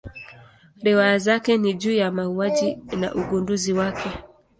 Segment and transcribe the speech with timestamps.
[0.83, 4.09] Riwaya zake ni juu ya mauaji na ugunduzi wake.